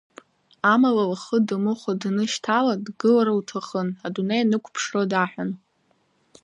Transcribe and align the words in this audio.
Амала, 0.73 1.03
лхы 1.11 1.37
дамыхәо 1.47 1.93
данышьҭала, 2.01 2.73
дгылар 2.85 3.29
лҭахын, 3.39 3.89
адунеи 4.05 4.41
анықәԥшра 4.43 5.03
даҳәон. 5.11 5.51